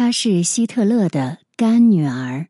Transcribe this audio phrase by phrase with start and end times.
[0.00, 2.46] 她是希特勒的干女儿。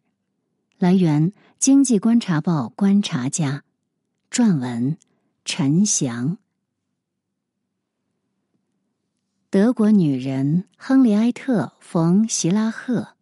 [0.76, 3.64] 来源：经济观察报观察家，
[4.30, 4.98] 撰文：
[5.46, 6.36] 陈翔。
[9.48, 13.14] 德国女人亨利埃特·冯·席拉赫，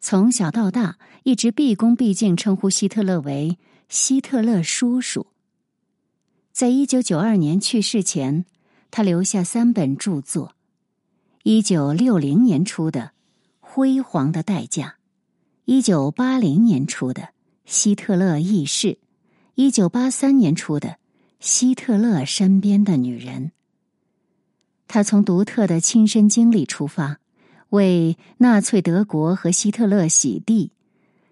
[0.00, 3.58] 从小到大一直毕恭毕敬称呼希特勒为
[3.90, 5.26] “希特勒叔叔”。
[6.50, 8.46] 在一九九二年去世前，
[8.90, 10.54] 他留下三本著作：
[11.42, 13.00] 一九六零年出的
[13.76, 14.86] 《辉煌的代价》，
[15.66, 17.22] 一九八零年出的
[17.66, 18.88] 《希特勒轶事》，
[19.54, 20.88] 一九八三年出的
[21.40, 23.48] 《希特勒身边的女人》。
[24.88, 27.18] 他从独特的亲身经历出发，
[27.68, 30.72] 为纳粹德国和希特勒洗地。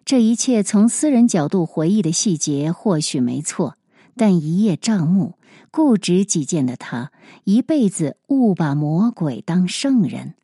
[0.05, 3.79] 这一切从私人角度回忆的细节或许没错。
[4.17, 5.39] 但一叶障目、
[5.71, 7.11] 固执己见的他，
[7.45, 10.35] 一辈子误把魔鬼当圣人，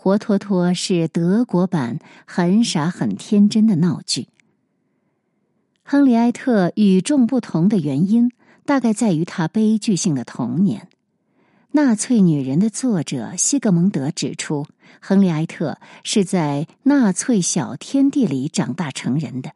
[0.00, 4.28] 活脱脱是德国版很傻很天真的闹剧。
[5.82, 8.30] 亨利埃特与众不同的原因，
[8.64, 10.82] 大概在于他悲剧性的童年。
[11.72, 14.66] 《纳粹女人》的作者西格蒙德指出，
[15.00, 19.50] 亨利埃特是在纳粹小天地里长大成人的，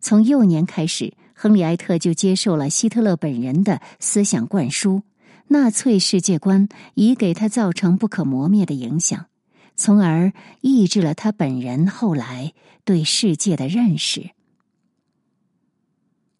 [0.00, 1.14] 从幼年开始。
[1.32, 5.02] 亨利埃特就接受了希特勒本人的思想灌输，
[5.48, 9.26] 纳粹世界观已给他造成不可磨灭的影响，
[9.76, 12.52] 从而抑制了他本人后来
[12.84, 14.30] 对世界的认识。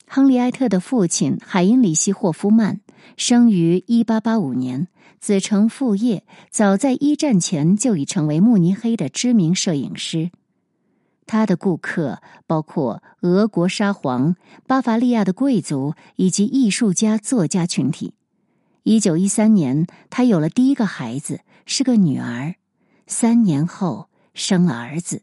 [0.07, 2.81] 亨利埃特的父亲海因里希·霍夫曼
[3.17, 4.87] 生于一八八五年，
[5.19, 10.31] 子承父业，早在一战前就已成为慕尼黑的知名摄影师。
[11.27, 18.13] 他的顾客包括俄国沙皇、巴伐利亚的贵族以及艺术家、作家群体。
[18.83, 22.55] 一九一三年，他有了第一个孩子，是个女儿。
[23.07, 25.23] 三年后，生了儿子。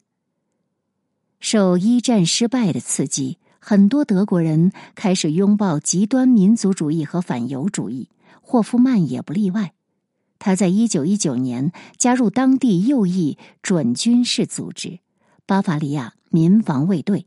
[1.39, 8.09] 受一战失败的刺激，很多德国人开始拥抱极端民族主义和反犹主义，
[8.41, 9.73] 霍夫曼也不例外。
[10.37, 14.99] 他在一九一九年加入当地右翼准军事组织。
[15.45, 17.25] 巴伐利亚民防卫队。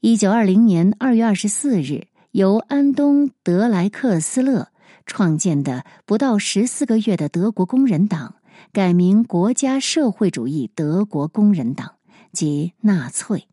[0.00, 4.68] 一九二零年二月二十四日，由安东·德莱克斯勒
[5.04, 8.36] 创建的不到十四个月的德国工人党，
[8.72, 11.96] 改名国家社会主义德国工人党，
[12.32, 13.48] 即纳粹。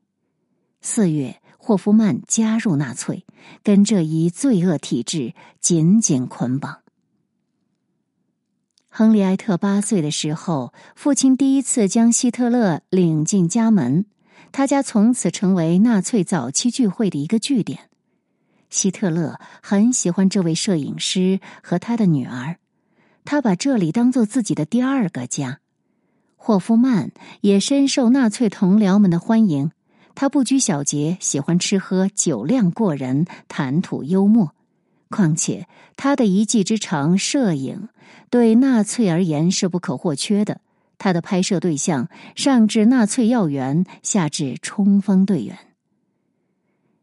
[0.82, 3.26] 四月，霍夫曼加入纳粹，
[3.64, 6.80] 跟这一罪恶体制紧紧捆绑。
[8.90, 14.06] 亨利埃特八岁的时候，父亲第一次将希特勒领进家门，
[14.52, 17.90] 他家从此成为纳粹早期聚会的一个据点。
[18.70, 22.58] 希特勒很喜欢这位摄影师和他的女儿，
[23.26, 25.60] 他把这里当做自己的第二个家。
[26.38, 29.72] 霍夫曼也深受纳粹同僚们的欢迎，
[30.14, 34.54] 他不拘小节，喜欢吃喝，酒量过人，谈吐幽默。
[35.10, 37.90] 况且，他的一技之长——摄影，
[38.30, 40.62] 对纳粹而言是不可或缺的。
[40.98, 45.58] 他的拍摄对象上至纳粹要员，下至冲锋队员。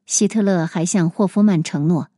[0.07, 2.09] 希特勒还向霍夫曼承诺：“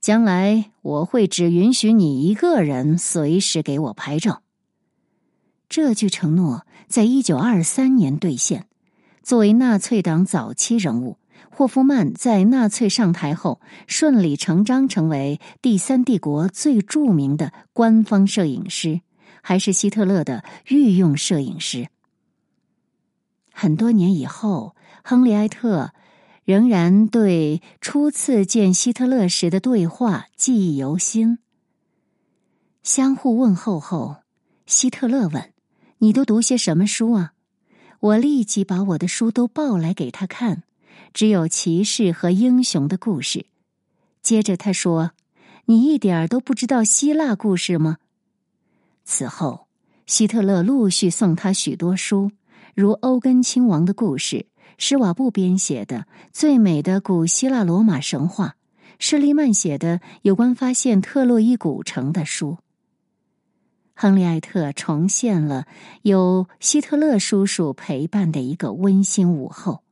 [0.00, 4.42] 将来我会只允许你一个人随时给我拍照。”
[5.68, 8.66] 这句承诺在一九二三年兑现。
[9.22, 11.18] 作为纳粹党早期人物。
[11.50, 19.02] 霍夫曼在纳粹上台后，顺理成章成为第三帝国最著名的官方摄影师，
[19.42, 21.88] 还是希特勒的御用摄影师。
[23.52, 24.74] 很多年以后，
[25.04, 25.92] 亨利埃特
[26.50, 31.38] 仍然对初次见希特勒时的对话记忆犹新。
[32.82, 34.16] 相互问候后，
[34.66, 35.52] 希特勒问
[35.98, 37.34] ：“你都读些什么书啊？”
[38.00, 40.64] 我立即把我的书都抱来给他看。
[41.14, 43.46] 只有骑士和英雄的故事。
[44.20, 45.12] 接着他说
[45.66, 47.98] ：“你一点儿都不知道希腊故事吗？”
[49.06, 49.68] 此后，
[50.04, 52.32] 希特勒陆续送他许多书，
[52.74, 54.46] 如欧根亲王的故事、
[54.82, 55.98] 施瓦布编写的
[56.32, 58.56] 《最美的古希腊罗马神话》、
[58.98, 62.56] 施利曼写的有关发现特洛伊古城的书。
[63.94, 65.66] 亨利埃特重现了
[66.00, 69.82] 有希特勒叔叔陪伴的一个温馨午后。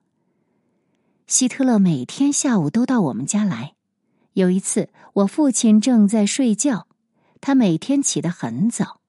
[1.26, 3.75] 希特勒每天下午都到我们家来。
[4.32, 6.87] 有一次，我父亲正在睡觉，
[7.43, 9.00] 他每天起得很早，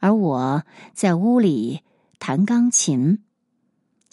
[0.00, 1.80] 而我在屋里
[2.18, 3.20] 弹钢琴。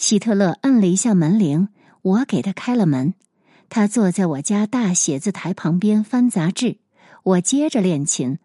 [0.02, 1.68] 希特勒摁了一下门铃，
[2.02, 3.14] 我给他开了门。
[3.70, 6.78] 他坐在我家大写字台旁边翻杂志，
[7.22, 8.40] 我接着练琴。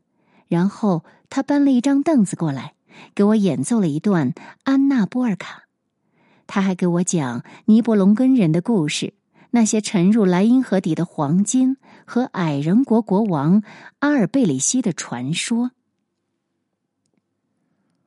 [0.49, 2.75] 然后他搬了一张凳子过来，
[3.15, 4.33] 给我演奏了一段
[4.65, 5.61] 《安娜波尔卡》。
[6.47, 9.15] 他还给我讲尼伯龙根人的故事，
[9.53, 13.63] 那些沉入莱茵河底的黄金和矮人国国王
[14.01, 15.71] 阿尔贝里希的传说。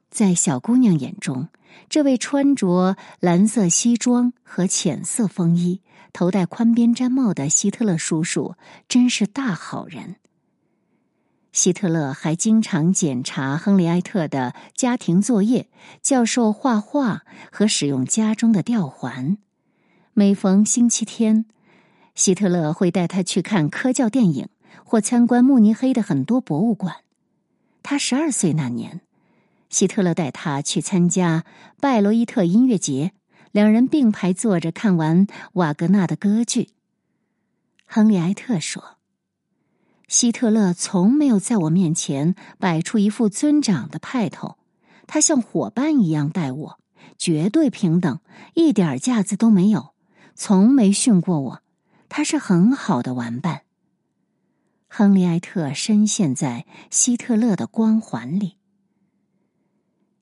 [0.09, 1.49] 在小姑娘眼中，
[1.87, 8.55] 这位穿着蓝色西装和浅色风衣、头戴宽边毡帽的希特勒叔叔
[8.87, 10.15] 真是大好人。
[11.51, 15.67] 希特勒还经常检查亨利埃特的家庭作业，
[16.01, 19.37] 教授画画和使用家中的吊环。
[20.13, 21.45] 每逢星期天，
[22.13, 24.49] 希特勒会带他去看科教电影
[24.83, 26.97] 或参观慕尼黑的很多博物馆。
[27.81, 29.01] 他十二岁那年，
[29.69, 31.45] 希特勒带他去参加
[31.79, 33.13] 拜罗伊特音乐节，
[33.51, 36.69] 两人并排坐着看完瓦格纳的歌剧。
[37.85, 38.97] 亨利埃特说。
[40.07, 44.57] 希特勒从没有在我面前摆出一副尊长的派头，
[45.05, 46.79] 他像伙伴一样待我，
[47.15, 48.19] 绝对平等，
[48.55, 49.93] 一点架子都没有，
[50.33, 51.61] 从没训过我。
[52.09, 53.61] 他是很好的玩伴。
[54.87, 58.58] 亨利埃特深陷在希特勒的光环里。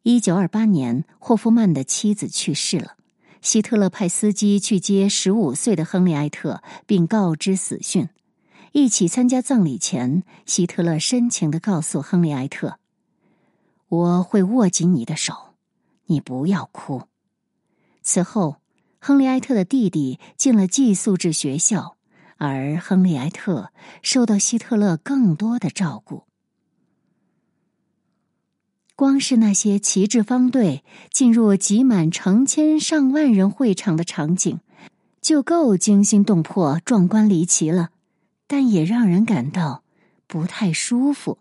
[0.10, 2.94] 一九二八年，霍夫曼的妻子去世了，
[3.42, 8.08] 希特勒派司机去接十五岁的亨利埃特，并告知死讯。
[8.72, 12.80] 一起参加葬礼前，希特勒深情的告诉亨利埃特
[13.90, 15.56] ：“我会握紧你的手，
[16.06, 17.02] 你不要哭。”
[18.02, 18.62] 此后，
[19.02, 21.98] 亨利埃特的弟弟进了寄宿制学校，
[22.38, 26.27] 而亨利埃特受到希特勒更多的照顾。
[28.98, 34.60] 光是那些旗帜方队进入挤满成千上万人会场的场景，
[35.22, 37.92] 就够惊心动魄、壮观离奇了。
[38.48, 39.84] 但也让人感到
[40.26, 41.38] 不太舒服。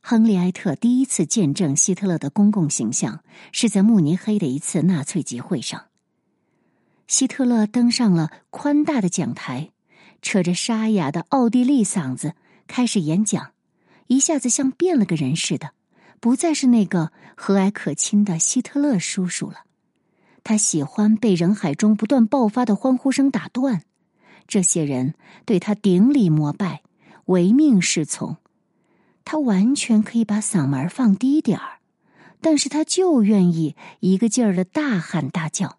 [0.00, 5.86] 亨利埃特第一次见证希特勒的公共形象，是在慕尼黑的一次纳粹集会上。
[7.08, 9.70] 希特勒登上了宽大的讲台，
[10.22, 12.34] 扯着沙哑的奥地利嗓子
[12.68, 13.50] 开始演讲，
[14.06, 15.72] 一下子像变了个人似的，
[16.20, 19.64] 不再是那个和蔼可亲的希特勒叔叔了。
[20.44, 23.82] 他喜欢被人海中不断爆发的欢呼声打断。
[24.46, 25.14] 这些人
[25.44, 26.82] 对他顶礼膜拜，
[27.26, 28.36] 唯命是从。
[29.24, 31.78] 他完全可以把嗓门放低点儿，
[32.40, 35.78] 但是他就愿意一个劲儿的大喊大叫。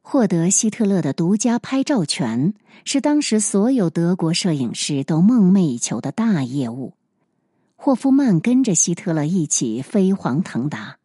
[0.00, 6.94] 获得希特勒的独家拍照权，是当时所有德国摄影师都梦寐以求的大业务。
[7.82, 10.98] 霍夫曼跟着希特勒一起飞黄腾达。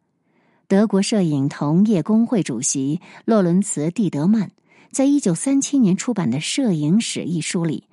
[0.68, 4.50] 德国摄影同业工会主席洛伦茨·蒂德曼。
[4.90, 7.84] 在一九三七年出版的《摄影史》一书里，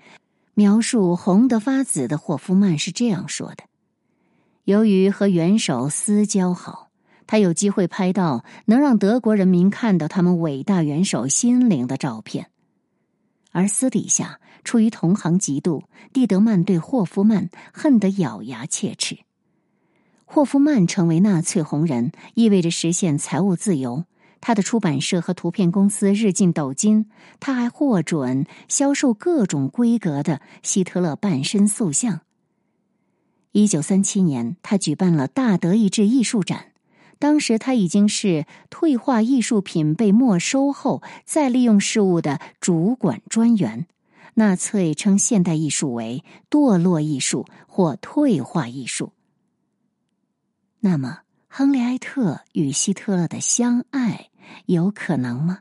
[0.54, 3.64] 描述红得发紫的霍夫曼是这样说的
[4.66, 6.90] ：“由于和元首私交好，
[7.26, 12.48] 他有机会拍到能让德国人民看到他们伟大元首心灵的照片。
[13.54, 19.20] 而私底下，出于同行嫉妒，蒂德曼对霍夫曼恨得咬牙切齿。
[20.26, 24.06] 霍夫曼成为纳粹红人，意味着实现财务自由。”
[24.46, 32.20] 他的出版社和图片公司日进斗金，他还获准销售各种规格的希特勒半身塑像。
[33.54, 36.74] 一九三七年，他举办了大德意志艺术展，
[37.20, 43.88] 当时他已经是退化艺术品被没收后再利用事务的主管专员。
[44.36, 49.14] 纳粹称现代艺术为堕落艺术或退化艺术。
[50.80, 54.30] 那么，亨利埃特与希特勒的相爱？
[54.66, 55.60] 有可能吗？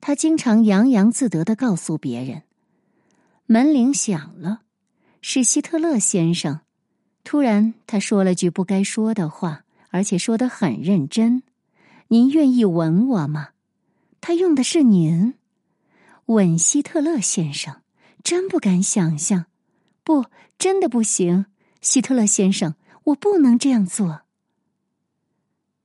[0.00, 2.44] 他经常洋洋自得的告诉别人
[3.46, 4.62] ：“门铃响了，
[5.20, 6.60] 是希特勒先生。”
[7.24, 11.42] 突然，他说了句不该说的话，而且说的很认真
[12.08, 13.50] ：“您愿意吻我吗？”
[14.22, 15.34] 他用的是“您”，
[16.30, 17.82] 吻希特勒先生，
[18.22, 19.46] 真不敢想象。
[20.04, 20.26] 不，
[20.58, 21.46] 真的不行，
[21.80, 24.20] 希特勒先生，我不能这样做。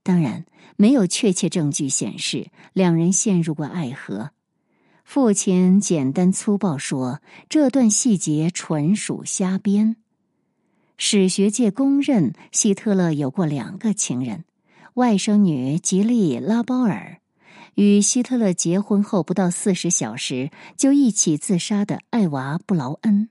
[0.04, 4.30] 当然，没有确切证据显示两人陷入过爱河。
[5.02, 9.96] 父亲简单粗暴说，这段细节纯属瞎编。
[10.96, 14.44] 史学界公认，希特勒有过两个情人：
[14.94, 17.20] 外甥女吉利拉包尔，
[17.76, 23.30] 与希特勒结婚后不到四十小时就一起自杀的艾娃布劳恩。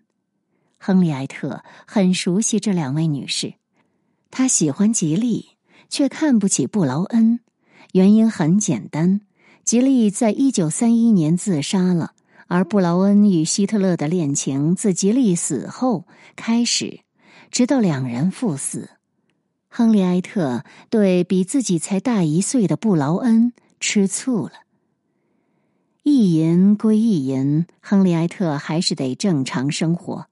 [0.80, 3.54] 亨利埃特很熟悉这两位女士，
[4.32, 5.50] 他喜欢吉利。
[5.88, 7.42] 却看不起布劳恩，
[7.94, 9.22] 原因很简单：
[9.64, 12.14] 吉利在一九三一年自杀了，
[12.48, 17.02] 而布劳恩与希特勒的恋情自吉利死后开始。
[17.52, 18.90] 直到两人赴死。
[19.70, 24.52] 亨利埃特对比自己才大一岁的布劳恩吃醋了。
[26.04, 30.28] 一淫归一淫，亨利埃特还是得正常生活。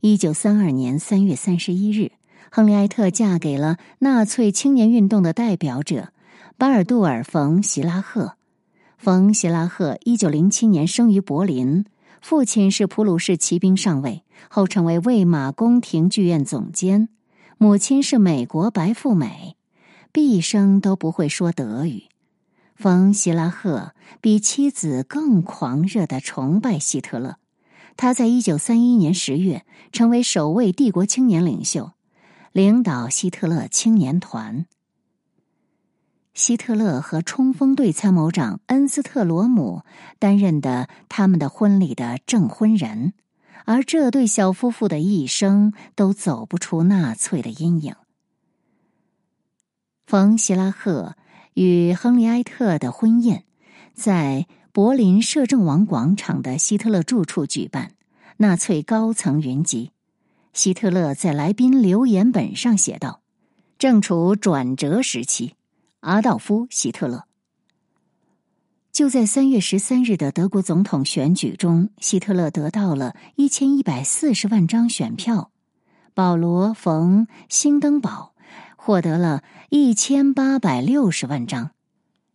[0.00, 2.12] 一九三二年三月三十一日，
[2.50, 6.12] 亨利埃特嫁给了纳粹青年运动的代表者
[6.58, 8.34] 巴尔杜尔·冯·席拉赫。
[8.98, 11.84] 冯·席拉赫一九零七年生于柏林。
[12.20, 17.08] 父亲是普鲁士骑兵上尉，后成为魏玛宫廷剧院总监；
[17.58, 19.56] 母亲是美国白富美，
[20.10, 22.04] 毕生都不会说德语。
[22.74, 27.36] 冯·希拉赫比妻子更狂热的崇拜希特勒。
[27.96, 31.92] 他在一九三一年十月成为首位帝国青年领袖，
[32.50, 34.66] 领导希特勒青年团。
[36.34, 39.84] 希特勒和冲锋队参谋长恩斯特罗姆
[40.18, 43.12] 担任的他们的婚礼的证婚人，
[43.64, 47.94] 而这对小夫妇的一生都走不出纳粹的阴影。
[50.04, 51.16] 冯·希拉赫
[51.54, 53.44] 与亨利埃特的婚宴
[53.94, 57.92] 在柏林摄政王广场的希特勒住处举办，
[58.36, 59.92] 纳粹高层云集。
[60.52, 63.22] 希特勒在来宾留言本上写道
[63.78, 65.54] ：“正处转折时期。”
[66.00, 67.24] 阿道夫·希特勒
[68.92, 75.50] 就在三月十三日的德国总统选举中，希特勒得到了一千一百四十万张选票，
[76.12, 78.33] 保罗·冯·兴登堡
[78.84, 81.70] 获得了一千八百六十万张。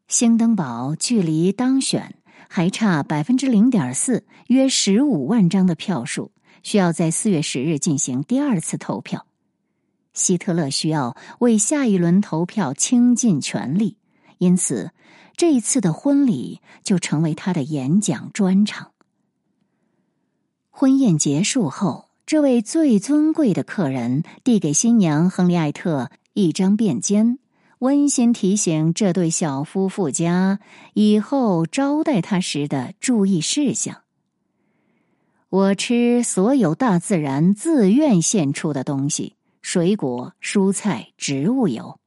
[0.08, 2.15] 兴登堡距离当选
[2.48, 6.32] 还差百分之零点四，约十五万张的票数，
[6.63, 9.27] 需要在四月十日进行第二次投票。
[10.15, 13.98] 希特勒需要为下一轮投票倾尽全力，
[14.39, 14.89] 因此
[15.36, 18.89] 这一次的婚礼就成为他的演讲专场。
[20.72, 27.38] 婚宴结束后，这位最尊贵的客人递给新娘亨利艾特一张便笺，
[27.79, 30.62] 温馨提醒这对小夫妇家
[30.93, 34.03] 以后招待他时的注意事项。
[35.50, 39.36] 我吃所有大自然自愿献出的东西。
[39.62, 42.00] 水果、蔬菜、植物油，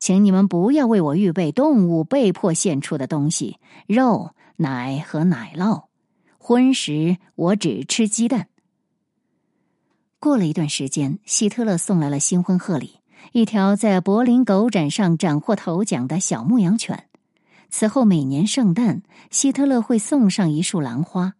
[0.00, 5.84] 请你们不要为我预备动物被迫献出的东西：肉、奶和奶酪。
[6.38, 8.48] 荤食我只吃鸡蛋。
[10.18, 12.96] 过了一段时间，希特勒送来了新婚贺礼：
[13.32, 17.04] 一条在柏林狗展上斩获头奖的小牧羊犬。
[17.68, 21.34] 此后，每年圣诞，希特勒会送上一束兰花。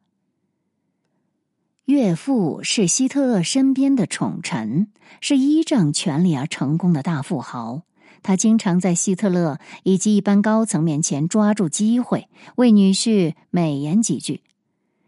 [1.86, 4.88] 岳父是希特勒身边的宠臣，
[5.20, 7.82] 是依仗权力而成功的大富豪。
[8.24, 14.42] 他经常在希特勒以及一般高层面前抓住机会，为女婿美言几句。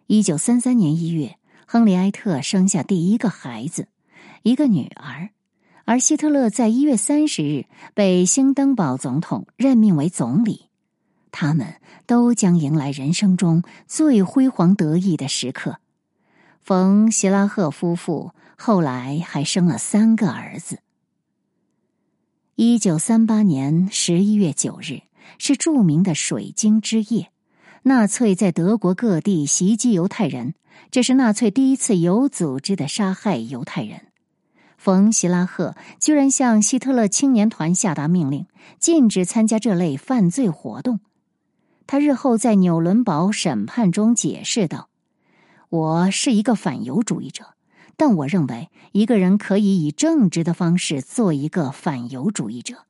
[0.06, 3.88] 一九三三年一月，亨利埃特生下第一个孩子，
[4.44, 5.30] 一个女儿，
[5.88, 7.64] 而希特勒在一月三十日
[7.94, 10.66] 被兴登堡总统任命为总理。
[11.30, 15.78] 他们都将迎来人生中最辉煌得意的时刻。
[16.60, 20.80] 冯·希拉赫夫妇后来还生了三个儿子。
[22.54, 25.00] 一九三八年十一月九日
[25.38, 27.30] 是著名的水晶之夜，
[27.84, 30.52] 纳粹在德国各地袭击犹太人，
[30.90, 34.07] 这是纳粹第一次有组织的杀害犹太人。
[34.78, 38.46] 冯·希拉赫居然向希特勒青年团下达命令，
[38.78, 41.00] 禁止参加这类犯罪活动。
[41.86, 44.88] 他日后在纽伦堡审判中解释道。
[45.68, 47.54] 我是一个反犹主义者，
[47.96, 52.84] 但我认为一个人可以以正直的方式做一个反犹主义者。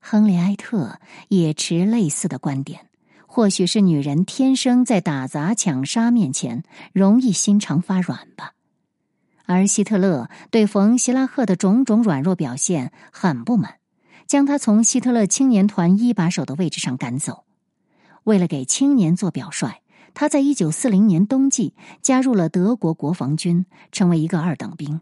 [0.00, 2.86] 亨利埃特也持类似的观点。
[3.30, 8.54] 或许是女人天生在打砸抢杀面前容易心肠发软吧。
[9.48, 13.78] 而希特勒对冯·希拉赫的种种软弱表现很不满，
[14.28, 17.42] 将他从希特勒青年团一把手的位置上赶走。
[18.22, 19.80] 为了给青年做表率。
[20.14, 25.00] 他在一九四零年冬季加入了德国国防军，成为一个二等兵。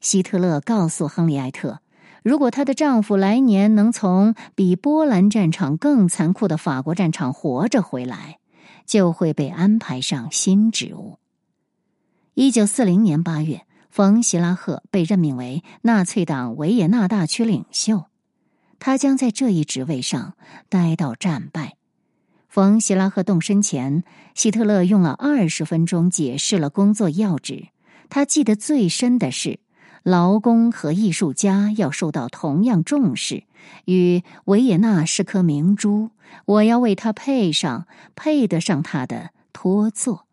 [0.00, 1.80] 希特勒告诉亨利埃特，
[2.22, 8.38] 如果她的丈夫来年能从比波兰战场更残酷的法国战场活着回来，
[8.86, 11.18] 就会被安排上新职务。
[12.34, 18.06] 一九四零年八月，冯·希拉赫被任命为纳粹党维也纳大区领袖，
[18.78, 20.32] 他将在这一职位上
[20.70, 21.76] 待到战败。
[22.48, 24.02] 冯·希拉赫动身前，
[24.34, 27.68] 希特勒用了二十分钟解释了工作要旨。
[28.08, 29.60] 他记得最深的是，
[30.02, 33.44] 劳工和艺术家要受到同样重视。
[33.84, 36.08] 与维也纳是颗明珠，
[36.46, 37.86] 我要为他配上
[38.16, 40.26] 配得上他的托座。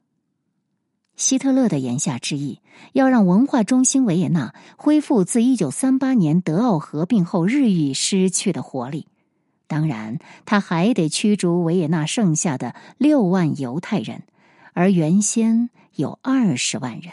[1.20, 2.62] 希特勒的言下之意，
[2.94, 9.06] 要让文化中心维也纳恢复自一九三八年德奥合并后日益失去的活力。
[9.68, 14.24] 当然，他还得驱逐维也纳剩下的六万犹太人，
[14.72, 17.12] 而原先有二十万人。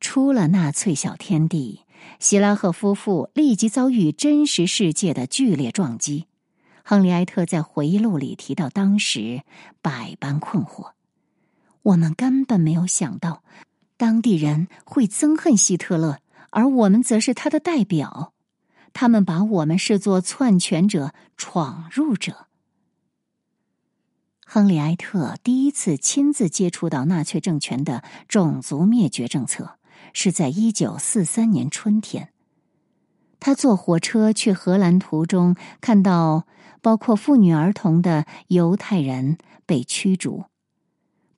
[0.00, 1.82] 出了纳粹小天地，
[2.18, 6.26] 希拉赫夫妇立即遭遇真实世界的剧烈撞击。
[6.82, 9.42] 亨利埃特在回忆录里提到，当时
[9.80, 10.90] 百般困惑，
[11.90, 13.42] 我们根本没有想到，
[13.96, 16.18] 当地人会憎恨希特勒，
[16.50, 18.32] 而我们则是他的代表。
[18.92, 22.46] 他们把我们视作篡权者、闯入者。
[24.44, 29.76] 亨利埃特第一次亲自接触到纳粹政权的种族灭绝政策，
[30.12, 32.30] 是在一九四三年春天。
[33.38, 36.46] 他坐火车去荷兰途中，看到
[36.82, 40.44] 包括妇女儿童的犹太人被驱逐。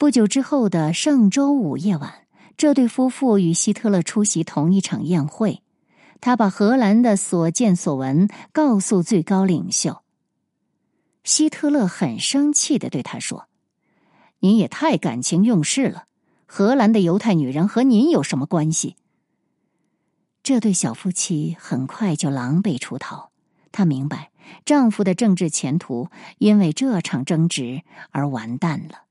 [0.02, 5.62] 不久之后的圣周五夜晚，这对夫妇与希特勒出席同一场宴会。
[6.20, 10.02] 他把荷兰的所见所闻告诉最高领袖。
[11.22, 13.46] 希特勒很生气的对他说
[14.42, 16.06] ：“您也太感情用事了！
[16.46, 18.96] 荷兰的犹太女人和您有什么关系？”
[20.42, 23.30] 这对小夫妻很快就狼狈出逃。
[23.70, 24.32] 他明白
[24.64, 29.02] 丈夫的政治前途因为这场争执而完蛋了。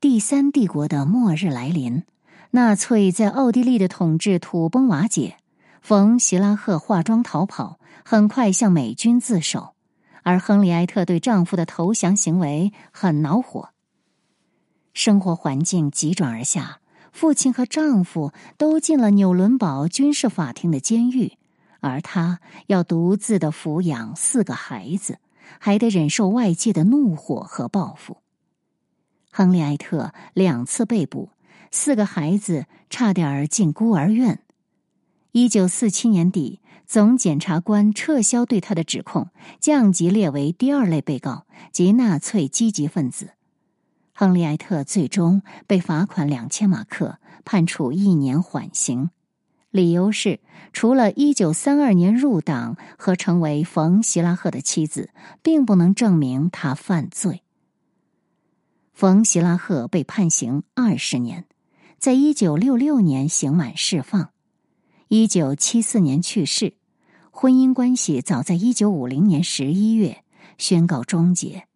[0.00, 2.04] 第三帝国的末日来临，
[2.52, 5.38] 纳粹在奥地利的统治土崩瓦解。
[5.82, 9.74] 冯席拉赫化妆逃跑，很快向美军自首，
[10.22, 13.70] 而亨利埃特对丈夫的投降行为很恼火。
[14.94, 16.78] 生活环境急转而下，
[17.10, 21.32] 父亲和丈夫都进了纽伦堡军事法庭的监狱，
[21.80, 22.38] 而她
[22.68, 25.18] 要独自的抚养四个孩子，
[25.58, 28.18] 还得忍受外界的怒火和报复。
[29.38, 31.30] 亨利埃特两次被捕，
[31.70, 34.40] 四个孩子差点儿进孤儿院。
[35.30, 39.28] 一九四七年底，总检察官撤销对他的指控，
[39.60, 43.34] 降级列为第二类被告及纳粹积极分子。
[44.12, 49.10] 亨利埃特最终被罚款两千马克，判处一年缓刑，
[49.70, 50.40] 理由是
[50.72, 55.10] 除了一九三二年入党和成为冯希拉赫的妻子，
[55.44, 57.44] 并不能证明他犯罪。
[58.98, 61.44] 冯希拉赫被判刑二十年，
[62.00, 64.30] 在一九六六年刑满释放。
[65.06, 66.74] 一九七四年去世，
[67.30, 70.24] 婚姻关系早在一九五零年十一月
[70.58, 71.68] 宣告终结。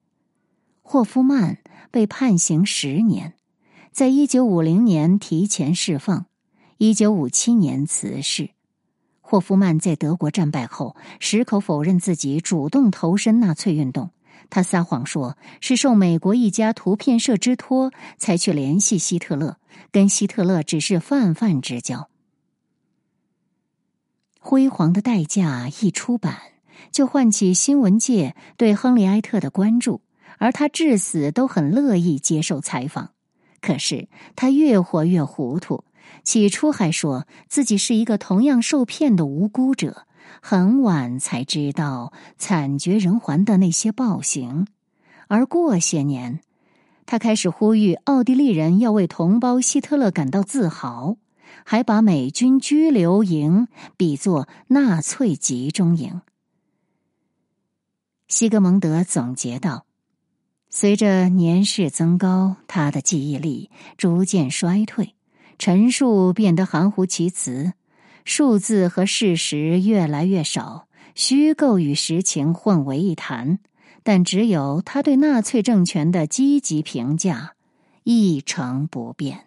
[0.82, 1.58] 霍夫曼
[1.92, 3.34] 被判刑十年，
[3.92, 6.26] 在一九五零年提前释放，
[6.78, 8.50] 一九五七年辞世。
[9.20, 14.10] 霍夫曼在德国战败后，矢口否认自己主动投身纳粹运动，
[14.50, 19.56] 他撒谎说是受美国一家图片社之托才去联系希特勒，
[19.90, 22.08] 跟希特勒只是泛泛之交。
[24.38, 26.38] 辉煌的代价一出版，
[26.90, 30.02] 就唤起新闻界对亨利埃特的关注，
[30.38, 33.12] 而他至死都很乐意接受采访。
[33.60, 35.84] 可是他越活越糊涂，
[36.24, 40.08] 起初还说自己是一个同样受骗的无辜者，
[40.40, 44.66] 很晚才知道惨绝人寰的那些暴行。
[45.28, 46.40] 而过些年，
[47.06, 51.16] 他开始呼吁奥地利人要为同胞希特勒感到自豪。
[51.64, 56.22] 还把美军拘留营比作纳粹集中营。
[58.26, 59.84] 西格蒙德总结道
[60.70, 65.14] ：“随着年事增高，他的记忆力逐渐衰退，
[65.58, 67.74] 陈述变得含糊其辞，
[68.24, 73.58] 数字和事实越来越少，虚构与实情混为一谈。
[74.02, 77.54] 但只有他对纳粹政权的积极评价
[78.02, 79.46] 一成不变。”